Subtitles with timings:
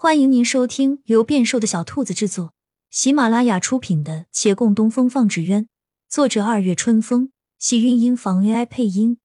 [0.00, 2.54] 欢迎您收听由变瘦的小兔子制作、
[2.88, 5.64] 喜马拉雅出品的《且共东风放纸鸢》，
[6.08, 9.18] 作者二月春风，喜韵音房 AI 配音。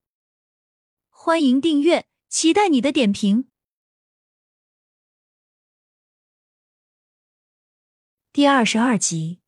[1.10, 3.46] 欢迎订阅，期待你的点评。
[8.32, 9.38] 第二十二集，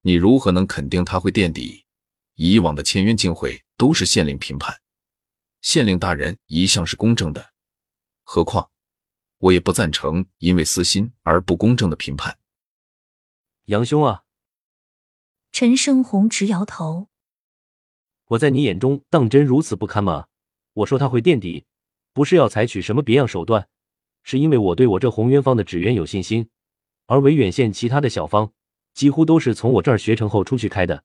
[0.00, 1.84] 你如何能肯定他会垫底？
[2.34, 4.80] 以往的签约竞会都是县令评判，
[5.62, 7.52] 县令大人一向是公正的，
[8.24, 8.72] 何况。
[9.38, 12.38] 我也不赞成因为私心而不公正的评判。
[13.66, 14.24] 杨兄啊，
[15.52, 17.08] 陈胜红直摇头。
[18.28, 20.26] 我在你眼中当真如此不堪吗？
[20.74, 21.64] 我说他会垫底，
[22.12, 23.68] 不是要采取什么别样手段，
[24.22, 26.48] 是因为我对我这红渊方的纸鸢有信心。
[27.06, 28.52] 而维远县其他的小方，
[28.92, 31.04] 几乎都是从我这儿学成后出去开的。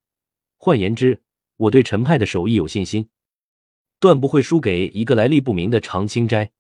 [0.58, 1.22] 换言之，
[1.58, 3.10] 我对陈派的手艺有信心，
[4.00, 6.52] 断不会输给一个来历不明的长青斋。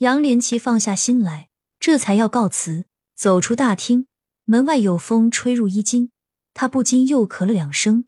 [0.00, 4.06] 杨连奇放下心来，这才要告辞，走出大厅。
[4.44, 6.10] 门外有风吹入衣襟，
[6.54, 8.06] 他不禁又咳了两声。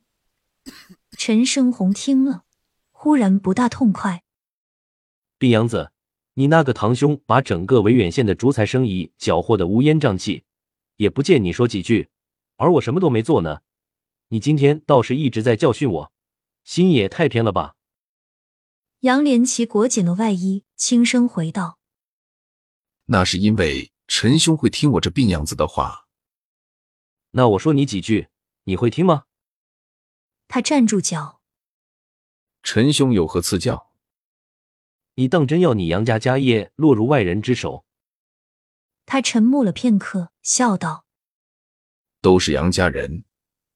[1.19, 2.45] 陈胜红听了，
[2.93, 4.23] 忽然不大痛快
[5.37, 5.93] ：“碧阳子，
[6.33, 10.45] 你那个堂兄把整个维远县的竹材生意搅和的乌烟瘴气，
[10.97, 12.09] 也不见你说几句，
[12.57, 13.61] 而我什么都没做呢。
[14.29, 16.13] 你今天倒是一直在教训我，
[16.65, 17.75] 心也太偏了吧？”
[19.01, 21.81] 杨连奇裹紧了外衣，轻声回道。
[23.13, 26.09] 那是因为陈兄会听我这病样子的话。
[27.33, 28.29] 那我说你几句，
[28.65, 29.25] 你会听吗？
[30.49, 31.43] 他站住脚。
[32.63, 33.93] 陈兄有何赐教？
[35.17, 37.85] 你当真要你杨家家业落入外人之手？
[39.05, 41.05] 他沉默了片刻，笑道
[42.23, 43.25] ：“都是杨家人，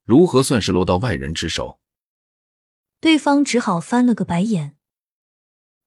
[0.05, 1.79] 如何算是落到外人之手？”
[3.01, 4.79] 对方只好翻了个白眼。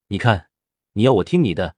[0.09, 0.51] 你看，
[0.93, 1.75] 你要我听你的，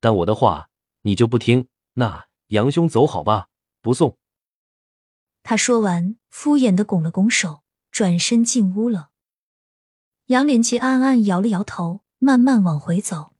[0.00, 0.70] 但我的话。
[1.02, 1.68] 你就不听？
[1.94, 3.48] 那杨兄走好吧，
[3.80, 4.16] 不送。
[5.42, 9.10] 他说完，敷衍的拱了拱手，转身进屋了。
[10.26, 13.34] 杨连奇暗暗摇了摇头，慢慢往回走。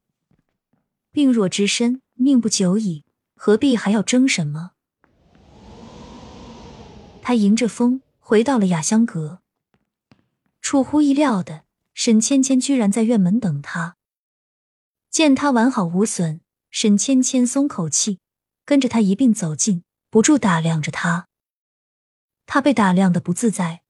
[1.13, 4.73] 病弱之身，命不久矣，何必还要争什么？
[7.23, 9.41] 他迎着风回到了雅香阁。
[10.61, 13.97] 出乎意料的，沈芊芊居然在院门等他。
[15.09, 16.42] 见他完好无损。
[16.73, 18.19] 沈芊芊松口气，
[18.65, 21.29] 跟着他一并走近，不住打量着他。
[22.47, 23.83] 他被打量的不自在。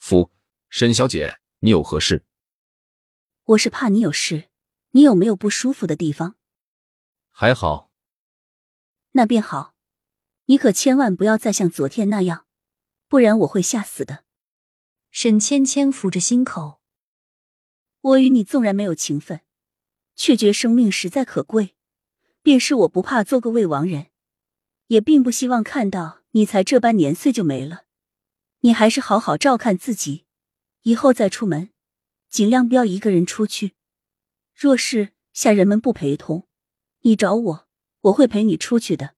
[0.00, 0.32] 夫，
[0.68, 2.24] 沈小姐，你有何事？
[3.44, 4.50] 我是怕你有事。
[4.90, 6.34] 你有没有不舒服的地方？
[7.30, 7.92] 还好。
[9.12, 9.76] 那便好。
[10.46, 12.46] 你可千万不要再像昨天那样，
[13.06, 14.24] 不然我会吓死的。
[15.12, 16.80] 沈芊芊抚着心口。
[18.00, 19.42] 我与你纵然没有情分。
[20.20, 21.74] 却觉生命实在可贵，
[22.42, 24.08] 便是我不怕做个未亡人，
[24.88, 27.84] 也并不希望看到你才这般年岁就没了。
[28.58, 30.26] 你还是好好照看自己，
[30.82, 31.70] 以后再出门，
[32.28, 33.72] 尽量不要一个人出去。
[34.54, 36.46] 若是下人们不陪同，
[37.00, 37.68] 你找我，
[38.02, 39.14] 我会陪你出去的。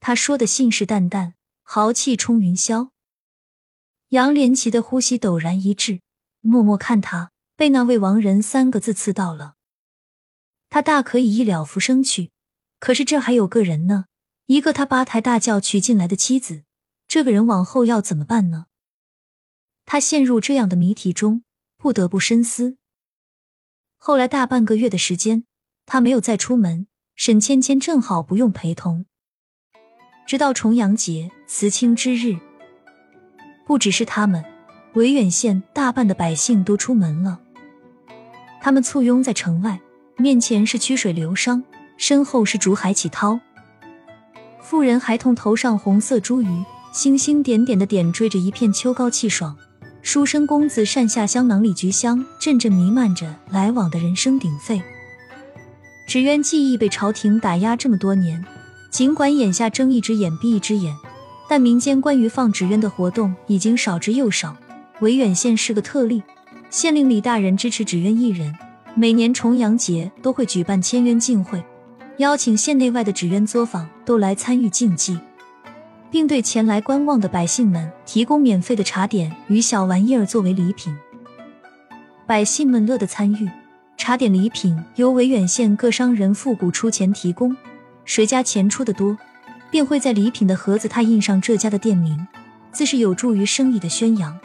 [0.00, 2.90] 他说的信誓旦旦，豪气冲云霄。
[4.08, 6.00] 杨连奇的呼吸陡然一滞，
[6.40, 9.57] 默默看他被那“未亡人”三个字刺到了。
[10.70, 12.30] 他大可以一了浮生去，
[12.78, 14.04] 可是这还有个人呢，
[14.46, 16.64] 一个他八抬大轿娶进来的妻子，
[17.06, 18.66] 这个人往后要怎么办呢？
[19.86, 21.42] 他陷入这样的谜题中，
[21.78, 22.76] 不得不深思。
[23.96, 25.44] 后来大半个月的时间，
[25.86, 26.86] 他没有再出门，
[27.16, 29.06] 沈芊芊正好不用陪同。
[30.26, 32.38] 直到重阳节辞亲之日，
[33.66, 34.44] 不只是他们，
[34.92, 37.40] 维远县大半的百姓都出门了，
[38.60, 39.80] 他们簇拥在城外。
[40.20, 41.62] 面前是曲水流觞，
[41.96, 43.38] 身后是竹海起涛。
[44.60, 49.56] 妇人孩童头上红色茱萸，星星点点的点缀着一片秋高气爽。
[50.02, 54.82] 书生公子扇下香囊里菊香阵阵弥漫着，来往的人声鼎沸。
[56.08, 58.44] 纸鸢技艺被朝廷打压这么多年，
[58.90, 60.92] 尽管眼下睁一只眼闭一只眼，
[61.48, 64.56] 但民间关于放纸鸢的活动已经少之又少。
[65.00, 66.24] 维远县是个特例，
[66.70, 68.52] 县令李大人支持纸鸢艺人。
[68.98, 71.62] 每年重阳节都会举办签约竞会，
[72.16, 75.16] 邀请县内外的纸鸢作坊都来参与竞技，
[76.10, 80.92] 并对前来观望的百姓们提供免费的茶点与小玩意儿作为礼品。
[82.26, 83.48] 百姓们乐得参与，
[83.96, 87.56] 茶点礼品由维远县各商人复古出钱提供，
[88.04, 89.16] 谁家钱出的多，
[89.70, 92.26] 便会在礼品的盒子踏印上这家的店名，
[92.72, 94.36] 自是有助于生意的宣扬。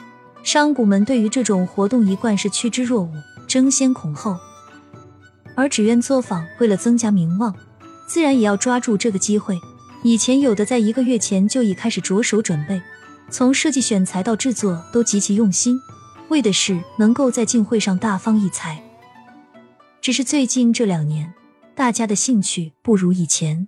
[0.43, 3.11] 商贾们对于这种活动一贯是趋之若鹜。
[3.53, 4.35] 争先恐后，
[5.55, 7.53] 而纸鸢作坊为了增加名望，
[8.07, 9.59] 自然也要抓住这个机会。
[10.03, 12.81] 以前有的在一个月前就已开始着手准备，
[13.29, 15.79] 从设计选材到制作都极其用心，
[16.29, 18.81] 为的是能够在进会上大放异彩。
[20.01, 21.35] 只是最近这两年，
[21.75, 23.67] 大家的兴趣不如以前，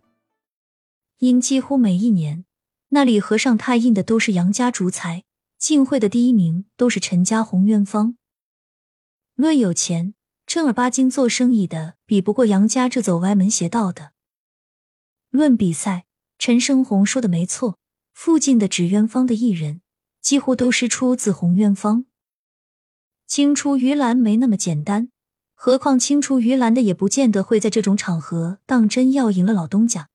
[1.19, 2.45] 因几乎每一年
[2.89, 5.25] 那里和尚拓印的都是杨家竹材，
[5.59, 8.15] 进会的第一名都是陈家红渊方。
[9.35, 10.13] 论有钱，
[10.45, 14.13] 正儿八经做生意的比不过杨家这走歪门邪道的。
[15.29, 16.05] 论比赛，
[16.39, 17.77] 陈生红说的没错，
[18.13, 19.81] 附近的纸鸢坊的艺人
[20.21, 22.05] 几乎都是出自红鸢坊。
[23.27, 25.09] 青出于蓝没那么简单，
[25.53, 30.07] 何况青出于蓝的也不见得会在这种场合当真要赢了老东家。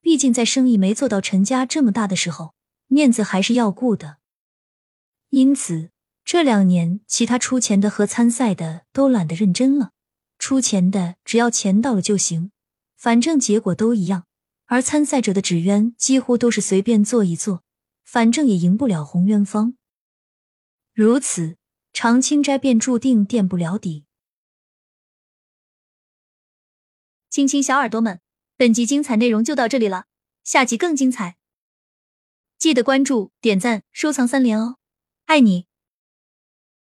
[0.00, 2.54] 毕竟在生意没做到陈家这么大的时候，
[2.86, 4.18] 面子还是要顾的。
[5.30, 5.90] 因此。
[6.28, 9.92] 这两年，其他出钱的和参赛的都懒得认真了。
[10.38, 12.52] 出钱的只要钱到了就行，
[12.98, 14.26] 反正结果都一样。
[14.66, 17.62] 而参赛者的纸鸢几乎都是随便做一做，
[18.04, 19.78] 反正也赢不了红鸢方。
[20.92, 21.56] 如此，
[21.94, 24.04] 长青斋便注定垫不了底。
[27.30, 28.20] 亲亲小耳朵们，
[28.58, 30.04] 本集精彩内容就到这里了，
[30.44, 31.38] 下集更精彩，
[32.58, 34.76] 记得关注、点赞、收藏三连哦，
[35.24, 35.67] 爱你！